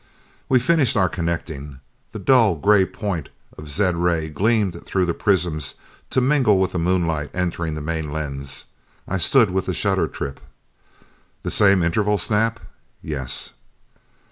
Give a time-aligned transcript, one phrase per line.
[0.49, 1.79] We finished our connecting.
[2.11, 5.75] The dull gray point of zed ray gleamed through the prisms
[6.09, 8.65] to mingle with the moonlight entering the main lens.
[9.07, 10.39] I stood with the shutter trip.
[11.43, 12.59] "The same interval, Snap?"
[13.03, 13.53] "Yes."